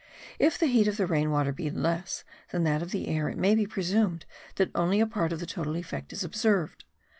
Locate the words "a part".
4.99-5.31